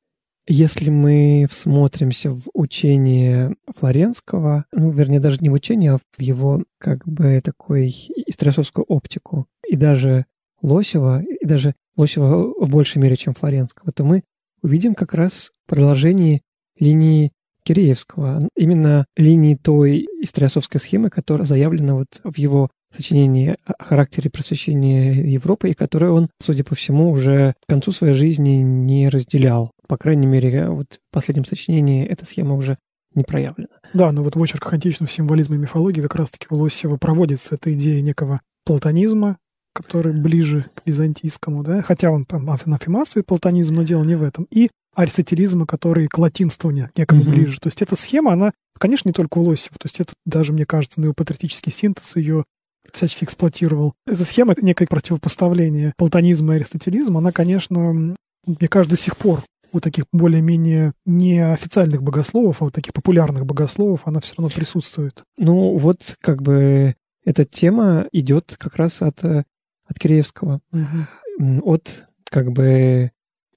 [0.49, 6.63] Если мы всмотримся в учение Флоренского, ну, вернее, даже не в учение, а в его
[6.79, 7.89] как бы такой
[8.27, 10.27] исторосовскую оптику, и даже
[10.63, 14.23] Лосева, и даже Лосева в большей мере, чем Флоренского, то мы
[14.63, 16.43] увидим как раз продолжение
[16.79, 17.33] линии
[17.65, 25.13] Киреевского, именно линии той историосовской схемы, которая заявлена вот в его сочинении о характере просвещения
[25.13, 29.73] Европы, и которое он, судя по всему, уже к концу своей жизни не разделял.
[29.89, 32.79] По крайней мере, вот в последнем сочинении эта схема уже
[33.15, 33.69] не проявлена.
[33.95, 37.73] Да, но вот в очерках античного символизма и мифологии как раз-таки у Лосева проводится эта
[37.73, 39.39] идея некого платонизма,
[39.77, 44.47] который ближе к византийскому, да, хотя он там анафематствует платонизм, но дело не в этом,
[44.51, 47.31] и аристотелизма, который к латинствованию некому mm-hmm.
[47.31, 47.61] ближе.
[47.61, 50.65] То есть эта схема, она, конечно, не только у Лосева, то есть это даже, мне
[50.65, 52.45] кажется, неопатриотический синтез ее
[52.93, 53.95] всячески эксплуатировал.
[54.07, 57.93] Эта схема, некое противопоставление платонизма и аристотелизма, она, конечно,
[58.47, 59.41] мне кажется, до сих пор
[59.73, 65.25] у таких более-менее неофициальных богословов, а у таких популярных богословов она все равно присутствует.
[65.37, 69.19] Ну вот как бы эта тема идет как раз от,
[69.87, 71.73] от Киреевского, угу.
[71.73, 73.11] от как бы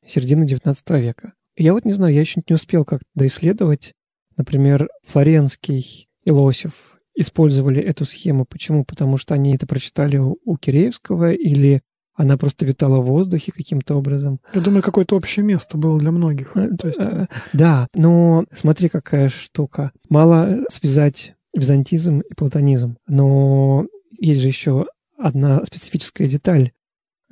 [0.06, 1.34] середины XIX века.
[1.56, 3.94] Я вот не знаю, я еще не успел как-то доисследовать,
[4.38, 8.46] например, Флоренский и Лосев использовали эту схему.
[8.46, 8.86] Почему?
[8.86, 11.82] Потому что они это прочитали у, Киреевского или
[12.16, 14.40] она просто витала в воздухе каким-то образом.
[14.54, 16.56] Я думаю, какое-то общее место было для многих.
[16.56, 17.00] Э, То есть...
[17.00, 19.92] Э, да, но смотри, какая штука.
[20.10, 23.86] Мало связать византизм и платонизм, но
[24.18, 24.88] есть же еще
[25.20, 26.72] одна специфическая деталь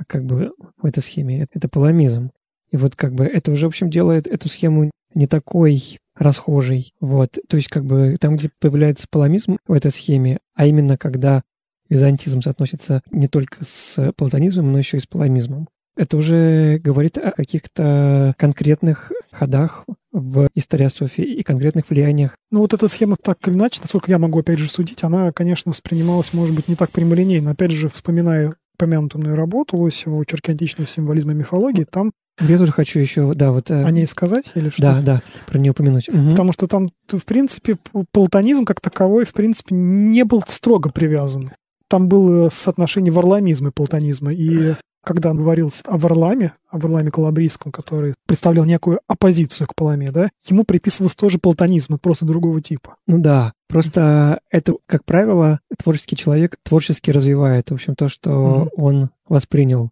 [0.08, 1.48] как бы в этой схеме.
[1.52, 2.32] Это паламизм.
[2.72, 6.94] И вот как бы это уже, в общем, делает эту схему не такой расхожей.
[7.00, 7.38] Вот.
[7.48, 11.44] То есть как бы там, где появляется паламизм в этой схеме, а именно когда
[11.90, 15.70] византизм соотносится не только с платонизмом, но еще и с паламизмом.
[15.98, 22.36] Это уже говорит о каких-то конкретных ходах в историософии и конкретных влияниях.
[22.52, 25.72] Ну вот эта схема так или иначе, насколько я могу опять же судить, она, конечно,
[25.72, 27.52] воспринималась, может быть, не так прямолинейно.
[27.52, 33.00] Опять же, вспоминая упомянутую работу Лосева «Очерки античного символизма и мифологии», там я тоже хочу
[33.00, 33.72] еще, да, вот...
[33.72, 34.82] Э, о ней сказать или что?
[34.84, 36.08] Да, да, про нее упомянуть.
[36.08, 36.30] Угу.
[36.30, 37.78] Потому что там, в принципе,
[38.12, 41.52] платонизм как таковой, в принципе, не был строго привязан
[41.90, 44.34] там было соотношение варламизма и платонизма.
[44.34, 44.76] И
[45.08, 50.28] когда он говорил о Варламе, о Варламе Калабрийском, который представлял некую оппозицию к Паламе, да,
[50.50, 52.98] ему приписывался тоже платонизм, просто другого типа.
[53.08, 58.70] Ну да, просто это, как правило, творческий человек творчески развивает, в общем, то, что mm-hmm.
[58.76, 59.92] он воспринял.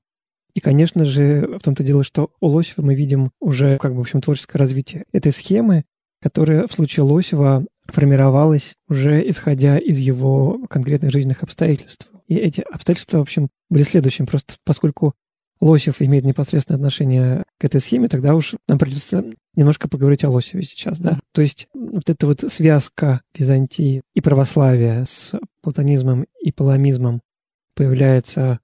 [0.54, 4.02] И, конечно же, в том-то дело, что у Лосева мы видим уже, как бы, в
[4.02, 5.86] общем, творческое развитие этой схемы,
[6.22, 12.08] которая в случае Лосева формировалась уже исходя из его конкретных жизненных обстоятельств.
[12.28, 14.26] И эти обстоятельства, в общем, были следующими.
[14.26, 15.14] Просто поскольку
[15.62, 19.24] Лосев имеет непосредственное отношение к этой схеме, тогда уж нам придется
[19.56, 21.20] немножко поговорить о Лосеве сейчас, да.
[21.32, 27.22] То есть вот эта вот связка Византии и православия с платонизмом и паламизмом
[27.74, 28.60] появляется,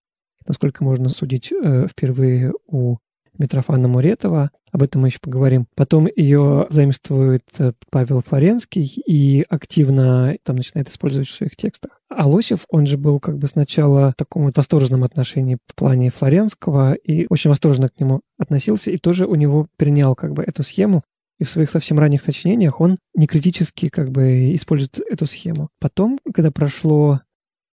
[0.45, 2.97] насколько можно судить, э, впервые у
[3.38, 4.52] Митрофана Муретова.
[4.71, 5.67] Об этом мы еще поговорим.
[5.76, 12.01] Потом ее заимствует э, Павел Флоренский и активно там начинает использовать в своих текстах.
[12.13, 16.12] А Лосев, он же был как бы сначала в таком вот восторженном отношении в плане
[16.12, 20.62] Флоренского и очень восторженно к нему относился, и тоже у него принял как бы эту
[20.63, 21.04] схему,
[21.39, 25.69] и в своих совсем ранних сочинениях он не критически как бы использует эту схему.
[25.80, 27.21] Потом, когда прошло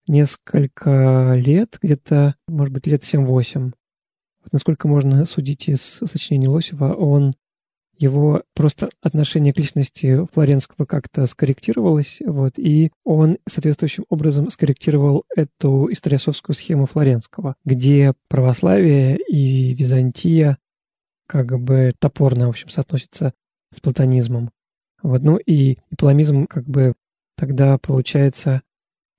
[0.07, 3.73] несколько лет, где-то, может быть, лет 7-8,
[4.53, 7.35] насколько можно судить из сочинений Лосева, он
[7.99, 15.93] его просто отношение к личности Флоренского как-то скорректировалось, вот, и он соответствующим образом скорректировал эту
[15.93, 20.59] историосовскую схему Флоренского, где православие и Византия
[21.27, 23.35] как бы топорно, в общем, соотносятся
[23.75, 24.51] с платонизмом.
[25.03, 26.95] Вот, ну и, паламизм как бы
[27.37, 28.63] тогда получается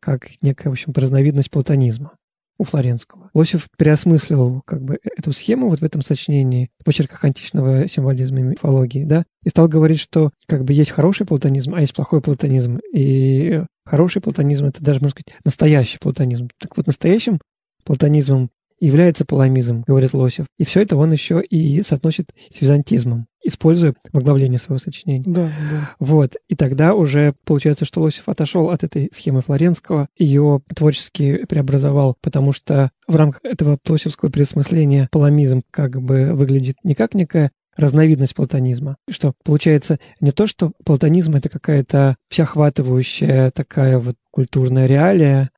[0.02, 2.14] как некая, в общем, разновидность платонизма.
[2.60, 3.32] У Флоренского.
[3.34, 8.44] Лосев переосмыслил как бы эту схему вот в этом сочинении в почерках античного символизма и
[8.44, 12.80] мифологии, да, и стал говорить, что как бы есть хороший платонизм, а есть плохой платонизм.
[12.94, 16.50] И хороший платонизм— это даже, можно сказать, настоящий платонизм.
[16.60, 17.40] Так вот, настоящим
[17.86, 20.46] платонизмом является паламизм, говорит Лосев.
[20.58, 25.24] И все это он еще и соотносит с византизмом, используя в оглавлении своего сочинения.
[25.26, 25.92] Да, да.
[26.00, 26.36] Вот.
[26.48, 32.52] И тогда уже получается, что Лосев отошел от этой схемы Флоренского, ее творчески преобразовал, потому
[32.52, 38.98] что в рамках этого лосевского переосмысления паламизм как бы выглядит не как некая разновидность платонизма.
[39.10, 45.50] Что получается не то, что платонизм это какая-то всеохватывающая такая вот культурная реалия,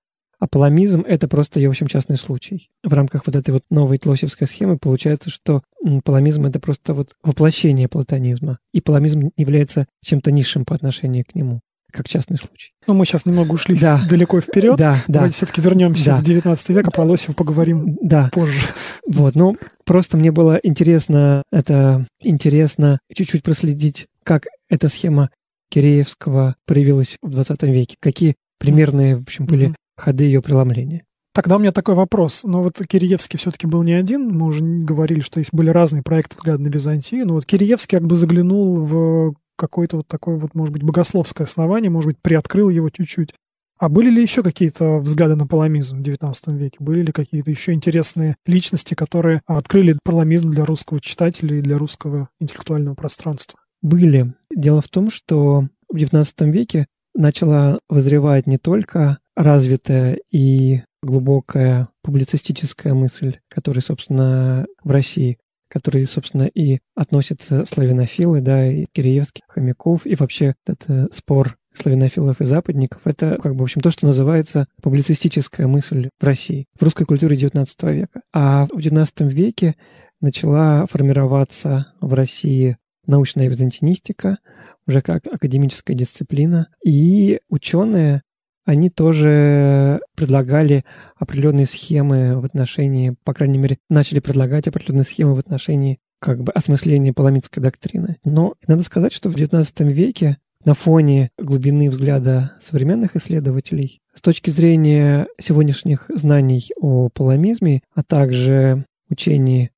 [0.42, 2.72] а паламизм— это просто в общем, частный случай.
[2.84, 5.62] В рамках вот этой вот новой тлосевской схемы получается, что
[6.04, 8.58] паламизм— это просто вот воплощение платонизма.
[8.74, 12.72] И паламизм является чем-то низшим по отношению к нему как частный случай.
[12.88, 14.02] Ну, мы сейчас немного ушли да.
[14.10, 14.78] далеко вперед.
[14.78, 15.02] Да, да.
[15.08, 16.18] Давайте все-таки вернемся да.
[16.18, 18.30] в 19 век, а про Лосева поговорим да.
[18.34, 18.60] позже.
[19.08, 25.32] Вот, ну, просто мне было интересно, это интересно чуть-чуть проследить, как эта схема
[25.70, 31.04] Киреевского проявилась в 20 веке, какие примерные, в общем, были ходы ее преломления.
[31.34, 32.44] Тогда у меня такой вопрос.
[32.44, 34.36] Но вот Киреевский все-таки был не один.
[34.36, 37.26] Мы уже говорили, что есть были разные проекты взгляда на Византию.
[37.26, 41.90] Но вот Киреевский как бы заглянул в какое-то вот такое вот, может быть, богословское основание,
[41.90, 43.34] может быть, приоткрыл его чуть-чуть.
[43.78, 46.78] А были ли еще какие-то взгляды на паламизм в XIX веке?
[46.80, 52.30] Были ли какие-то еще интересные личности, которые открыли паламизм для русского читателя и для русского
[52.40, 53.60] интеллектуального пространства?
[53.82, 54.34] Были.
[54.56, 62.94] Дело в том, что в XIX веке начала вызревать не только развитая и глубокая публицистическая
[62.94, 70.16] мысль, которая, собственно, в России, которой, собственно, и относятся славянофилы, да, и Киреевский, Хомяков, и
[70.16, 75.68] вообще этот спор славянофилов и западников, это, как бы, в общем, то, что называется публицистическая
[75.68, 78.22] мысль в России, в русской культуре XIX века.
[78.34, 79.76] А в XIX веке
[80.20, 82.78] начала формироваться в России
[83.08, 84.38] научная византинистика,
[84.86, 88.22] уже как академическая дисциплина, и ученые
[88.66, 90.86] они тоже предлагали
[91.18, 96.52] определенные схемы в отношении, по крайней мере, начали предлагать определенные схемы в отношении как бы
[96.52, 98.18] осмысления паламитской доктрины.
[98.24, 104.52] Но надо сказать, что в XIX веке на фоне глубины взгляда современных исследователей, с точки
[104.52, 109.72] зрения сегодняшних знаний о паламизме, а также учении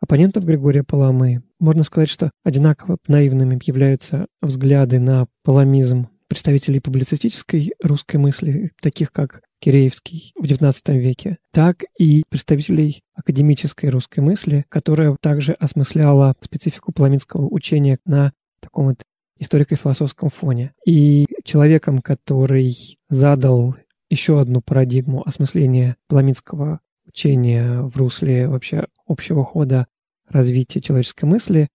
[0.00, 8.16] оппонентов Григория Паламы, можно сказать, что одинаково наивными являются взгляды на паламизм представителей публицистической русской
[8.16, 15.52] мысли, таких как Киреевский в XIX веке, так и представителей академической русской мысли, которая также
[15.52, 19.02] осмысляла специфику паламинского учения на таком вот
[19.38, 20.74] историко-философском фоне.
[20.86, 23.76] И человеком, который задал
[24.10, 29.86] еще одну парадигму осмысления паламинского учения в русле вообще общего хода
[30.28, 31.68] развития человеческой мысли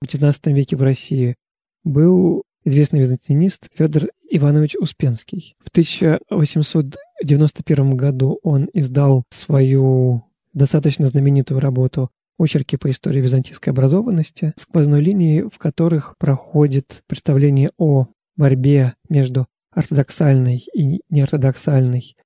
[0.00, 1.36] в XIX веке в России,
[1.82, 5.56] был известный византинист Федор Иванович Успенский.
[5.60, 15.00] В 1891 году он издал свою достаточно знаменитую работу «Очерки по истории византийской образованности», сквозной
[15.00, 22.16] линии, в которых проходит представление о борьбе между ортодоксальной и неортодоксальной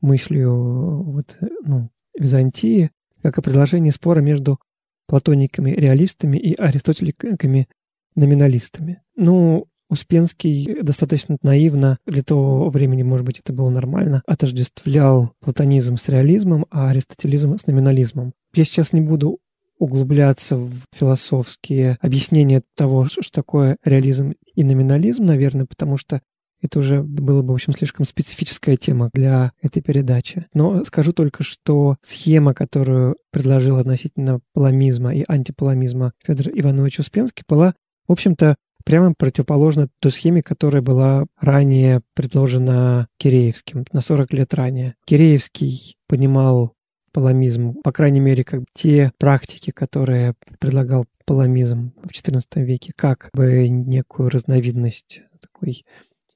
[0.00, 2.90] мыслью вот, ну, Византии,
[3.22, 4.58] как и предложение спора между
[5.06, 9.02] платониками-реалистами и аристотеликами-номиналистами.
[9.16, 16.08] Ну, Успенский достаточно наивно, для того времени, может быть, это было нормально, отождествлял платонизм с
[16.08, 18.32] реализмом, а аристотелизм с номинализмом.
[18.54, 19.40] Я сейчас не буду
[19.78, 26.22] углубляться в философские объяснения того, что такое реализм и номинализм, наверное, потому что
[26.62, 30.46] это уже было бы, в общем, слишком специфическая тема для этой передачи.
[30.54, 37.74] Но скажу только, что схема, которую предложил относительно паламизма и антипаламизма Федор Иванович Успенский, была,
[38.08, 44.94] в общем-то, прямо противоположно той схеме, которая была ранее предложена Киреевским, на 40 лет ранее.
[45.06, 46.74] Киреевский понимал
[47.12, 53.68] паламизм, по крайней мере, как те практики, которые предлагал паламизм в XIV веке, как бы
[53.68, 55.84] некую разновидность такой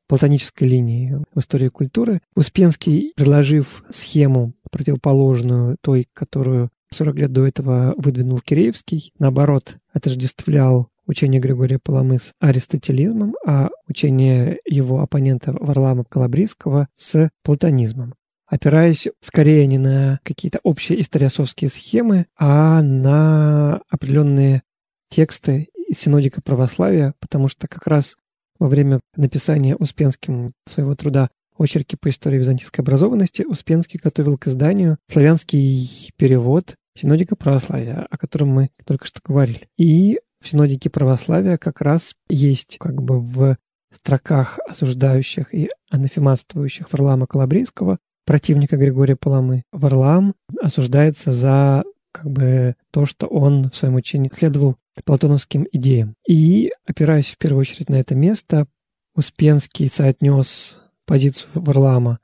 [0.06, 2.20] платонической линии в истории культуры.
[2.34, 11.40] Успенский, предложив схему противоположную той, которую 40 лет до этого выдвинул Киреевский, наоборот, отождествлял учение
[11.40, 18.14] Григория Паламы с аристотелизмом, а учение его оппонента Варлама Калабрийского с платонизмом
[18.48, 24.62] опираясь скорее не на какие-то общие историосовские схемы, а на определенные
[25.10, 28.16] тексты из синодика православия, потому что как раз
[28.58, 34.98] во время написания Успенским своего труда очерки по истории византийской образованности, Успенский готовил к изданию
[35.10, 39.68] славянский перевод синодика православия, о котором мы только что говорили.
[39.76, 43.56] И в синодике православия как раз есть как бы в
[43.92, 53.06] строках осуждающих и анафематствующих Варлаама Калабрийского, противника Григория Паламы, Варлаам осуждается за как бы то,
[53.06, 56.14] что он в своем учении следовал платоновским идеям.
[56.26, 58.66] И, опираясь в первую очередь на это место,
[59.14, 62.20] Успенский соотнес позицию Варлаама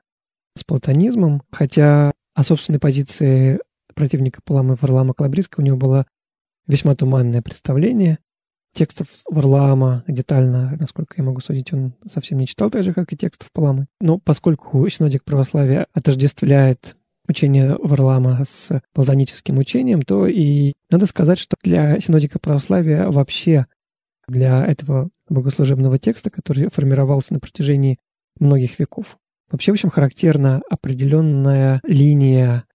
[0.57, 3.59] с платонизмом, хотя о собственной позиции
[3.93, 6.05] противника Паламы Варлаама Калабрийского у него было
[6.67, 8.19] весьма туманное представление.
[8.73, 13.17] Текстов Варлаама детально, насколько я могу судить, он совсем не читал, так же, как и
[13.17, 13.87] текстов Паламы.
[14.01, 16.97] Но поскольку синодик православия отождествляет
[17.27, 23.65] учение Варлаама с платоническим учением, то и надо сказать, что для синодика православия вообще
[24.27, 27.97] для этого богослужебного текста, который формировался на протяжении
[28.39, 29.17] многих веков.
[29.49, 32.65] Вообще, в общем, характерна определенная линия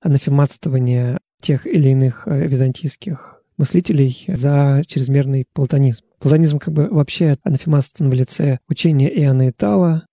[0.00, 6.04] анафематствования тех или иных э, византийских мыслителей за чрезмерный платонизм.
[6.18, 10.06] Платонизм как бы вообще анафематствован в лице учения Иоанна Итала,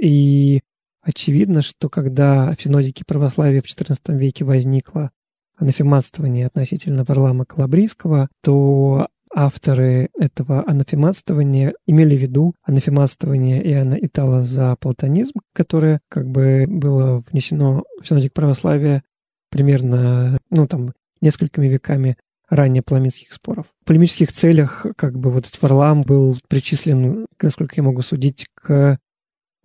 [0.00, 0.60] и
[1.00, 5.12] очевидно, что когда в синодике православия в XIV веке возникло
[5.56, 14.76] анафематствование относительно Варлама Калабрийского, то авторы этого анафематствования имели в виду анафематствование Иоанна Итала за
[14.76, 19.02] платонизм, которое как бы было внесено в синодик православия
[19.52, 22.16] примерно, ну там, несколькими веками
[22.48, 23.66] ранее паламистских споров.
[23.82, 28.98] В полемических целях как бы вот этот Варлам был причислен, насколько я могу судить, к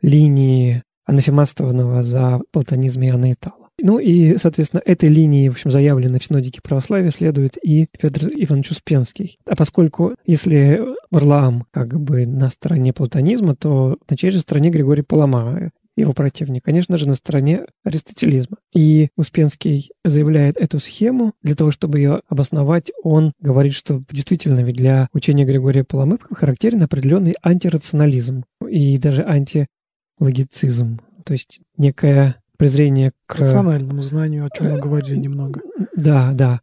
[0.01, 3.69] линии анафематствованного за платонизм Иоанна Итала.
[3.79, 8.71] Ну и, соответственно, этой линии, в общем, заявленной в синодике православия, следует и Федор Иванович
[8.71, 9.37] Успенский.
[9.45, 10.81] А поскольку, если
[11.11, 16.63] Варлаам как бы на стороне платонизма, то на чьей же стороне Григорий Палама, его противник,
[16.63, 18.57] конечно же, на стороне аристотелизма.
[18.73, 21.33] И Успенский заявляет эту схему.
[21.41, 26.83] Для того, чтобы ее обосновать, он говорит, что действительно ведь для учения Григория Паламы характерен
[26.83, 30.99] определенный антирационализм и даже антилогицизм.
[31.25, 33.35] То есть некая презрение к...
[33.35, 35.61] К рациональному знанию, о чем мы говорили немного.
[35.95, 36.61] Да, да.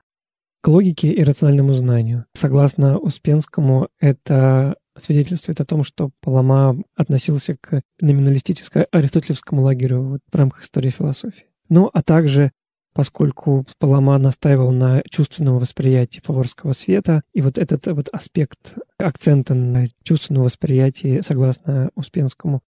[0.63, 2.25] К логике и рациональному знанию.
[2.35, 10.63] Согласно Успенскому, это свидетельствует о том, что Палама относился к номиналистическо-аристотелевскому лагерю вот, в рамках
[10.63, 11.47] истории философии.
[11.69, 12.53] Ну, а также
[12.95, 19.89] поскольку Палама настаивал на чувственном восприятии фаворского света, и вот этот вот аспект акцента на
[20.05, 22.63] чувственном восприятии, согласно Успенскому,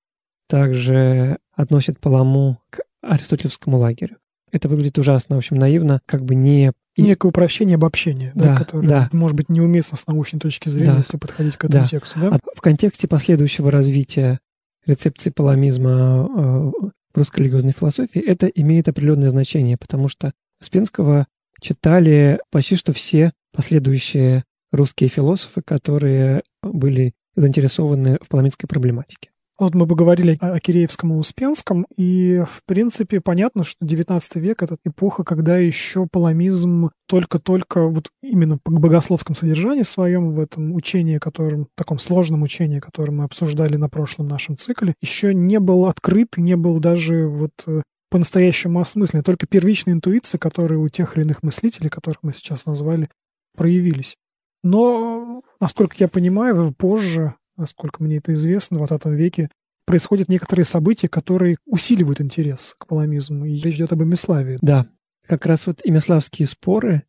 [0.49, 4.17] также относит Паламу к аристотелевскому лагерю.
[4.55, 6.71] Это выглядит ужасно, в общем, наивно, как бы не...
[6.95, 9.09] Некое упрощение обобщения, да, да, которое, да.
[9.11, 10.99] может быть, неуместно с научной точки зрения, да.
[10.99, 11.89] если подходить к этому да.
[11.89, 12.19] тексту.
[12.21, 12.29] Да?
[12.29, 14.39] А в контексте последующего развития
[14.85, 16.71] рецепции паламизма э,
[17.13, 20.31] в русской религиозной философии это имеет определенное значение, потому что
[20.61, 21.27] Успенского
[21.59, 29.31] читали почти что все последующие русские философы, которые были заинтересованы в паламитской проблематике.
[29.57, 34.75] Вот мы поговорили о Киреевском и Успенском, и, в принципе, понятно, что XIX век— это
[34.83, 41.67] эпоха, когда еще паламизм только-только вот именно по богословском содержанию своем в этом учении, которым,
[41.75, 46.57] таком сложном учении, которое мы обсуждали на прошлом нашем цикле, еще не был открыт, не
[46.57, 47.81] был даже вот э,
[48.11, 49.23] по-настоящему осмыслен.
[49.23, 53.09] Только первичные интуиции, которые у тех или иных мыслителей, которых мы сейчас назвали,
[53.55, 54.17] проявились.
[54.63, 59.49] Но, насколько я понимаю, позже насколько мне это известно, в 20 веке
[59.85, 63.45] происходят некоторые события, которые усиливают интерес к паламизму.
[63.45, 64.57] И речь идет об Имиславии.
[64.61, 64.87] Да,
[65.27, 67.03] как раз вот имиславские споры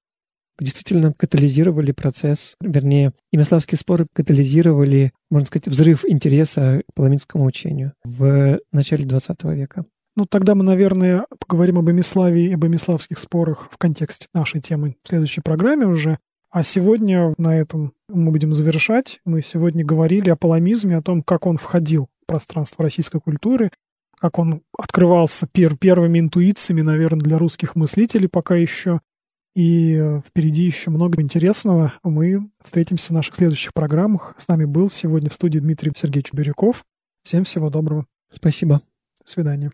[0.59, 8.61] действительно катализировали процесс, вернее, имиславские споры катализировали, можно сказать, взрыв интереса к паламинскому учению в
[8.73, 9.85] начале 20 века.
[10.17, 14.97] Ну, тогда мы, наверное, поговорим об Имиславии и об имиславских спорах в контексте нашей темы
[15.03, 16.19] в следующей программе уже.
[16.57, 19.21] А сегодня на этом мы будем завершать.
[19.27, 23.71] Мы сегодня говорили о паламизме, о том, как он входил в пространство российской культуры,
[24.19, 29.03] как он открывался пер первыми интуициями, наверное, для русских мыслителей пока еще.
[29.55, 31.93] И э, впереди еще много интересного.
[32.03, 34.35] Мы встретимся в наших следующих программах.
[34.39, 36.87] С нами был сегодня в студии Дмитрий Сергеевич Бирюков.
[37.23, 38.07] Всем всего доброго.
[38.33, 38.81] Спасибо.
[39.23, 39.73] До свидания.